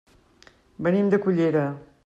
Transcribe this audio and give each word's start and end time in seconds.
Venim 0.87 1.13
de 1.13 1.21
Cullera. 1.27 1.67